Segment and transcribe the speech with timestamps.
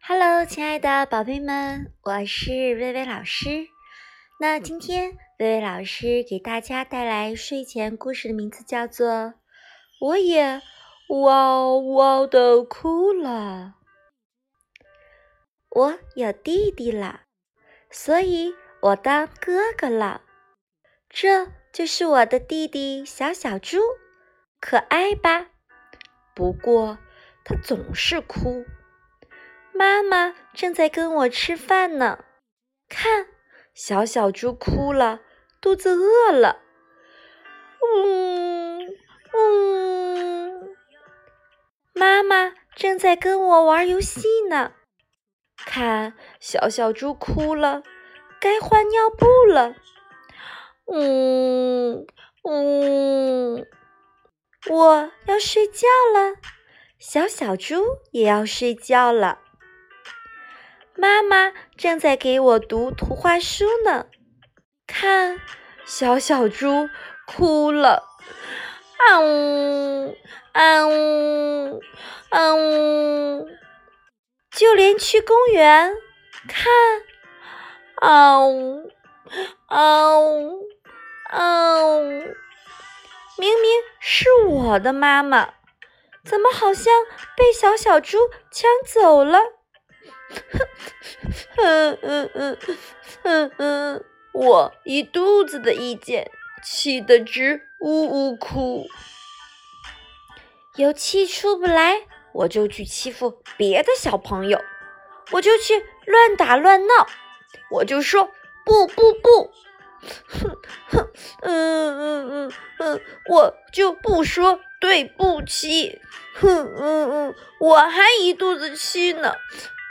[0.00, 3.68] Hello，亲爱的宝贝们，我是薇薇老师。
[4.40, 9.08] 那今天薇薇老师给大家带来睡前故事的名字叫做
[10.00, 10.60] 《我也
[11.08, 13.74] 哇哇的哭了》。
[15.70, 17.20] 我有弟弟了，
[17.90, 20.22] 所以我当哥哥了。
[21.08, 23.78] 这就是我的弟弟小小猪，
[24.60, 25.50] 可爱吧？
[26.38, 26.98] 不过
[27.44, 28.64] 他总是哭。
[29.72, 32.24] 妈妈正在跟我吃饭呢，
[32.88, 33.26] 看，
[33.74, 35.18] 小小猪哭了，
[35.60, 36.60] 肚子饿了。
[37.82, 38.86] 嗯
[39.34, 40.76] 嗯，
[41.92, 44.74] 妈妈正在跟我玩游戏呢，
[45.66, 47.82] 看，小小猪哭了，
[48.38, 49.74] 该换尿布了。
[50.86, 52.06] 嗯
[52.44, 53.66] 嗯，
[54.66, 56.36] 我要睡觉了，
[56.98, 59.38] 小小猪也要睡觉了。
[60.94, 64.06] 妈妈正在给我读图画书呢，
[64.86, 65.40] 看，
[65.86, 66.88] 小小猪
[67.24, 68.02] 哭了，
[68.98, 70.16] 啊呜
[70.52, 71.80] 啊呜
[72.30, 73.48] 啊呜，
[74.50, 75.94] 就连去公园
[76.48, 76.66] 看，
[77.94, 78.90] 啊呜
[79.66, 80.66] 啊呜
[81.30, 82.22] 啊呜，
[84.20, 85.54] 是我的妈妈，
[86.24, 86.92] 怎么好像
[87.36, 88.18] 被小小猪
[88.50, 89.38] 抢走了？
[91.54, 92.58] 嗯嗯嗯
[93.22, 96.32] 嗯嗯，我一肚子的意见，
[96.64, 98.88] 气得直呜呜哭。
[100.74, 104.60] 有气出不来，我就去欺负别的小朋友，
[105.30, 107.06] 我就去乱打乱闹，
[107.70, 108.32] 我就说
[108.64, 109.52] 不不不，
[110.26, 110.56] 哼
[110.88, 111.08] 哼，
[111.42, 116.00] 嗯嗯嗯嗯，我就不说对不起，
[116.34, 119.34] 哼嗯嗯，我还一肚子气呢。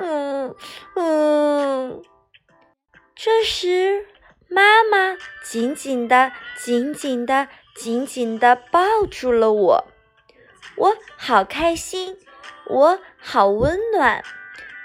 [0.00, 0.54] 嗯
[0.96, 2.02] 嗯，
[3.14, 4.06] 这时
[4.48, 9.84] 妈妈紧紧的、紧紧的、紧紧的抱住了我，
[10.76, 12.16] 我好开心，
[12.66, 14.24] 我好温暖，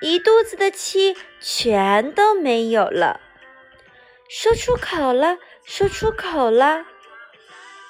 [0.00, 3.20] 一肚子的气全都没有了，
[4.28, 6.84] 说出口了，说出口了，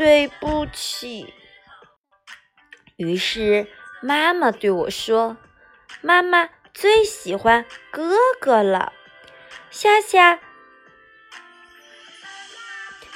[0.00, 1.34] 对不起。
[2.96, 3.66] 于是
[4.00, 5.36] 妈妈对我说
[6.00, 8.94] ：“妈妈。”最喜欢哥哥了，
[9.70, 10.38] 夏夏。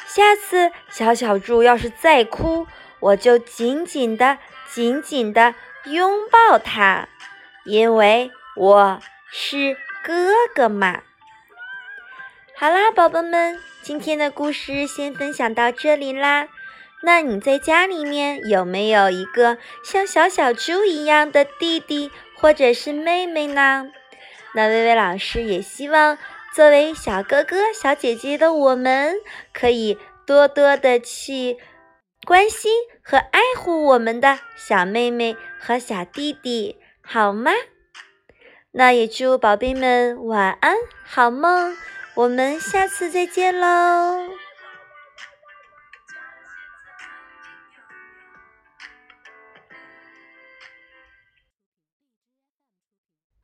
[0.07, 2.67] 下次小小猪要是再哭，
[3.01, 4.37] 我就紧紧的、
[4.71, 7.09] 紧紧的拥抱他，
[7.65, 9.01] 因为我
[9.33, 11.01] 是哥哥嘛。
[12.57, 16.49] 好啦，宝宝们，今天的故事先分享到这里啦。
[17.05, 23.91] 那你在家里面有没有一个像小小猪一样的弟弟或者是妹妹呢？
[24.55, 26.17] 那薇薇老师也希望
[26.55, 29.17] 作为小哥哥小姐姐的我们，
[29.53, 31.59] 可以多多的去
[32.25, 32.73] 关心
[33.03, 37.51] 和爱护我们的小妹妹和小弟弟，好吗？
[38.73, 41.77] 那也祝宝贝们晚安，好梦。
[42.15, 44.44] 我们下次再见喽。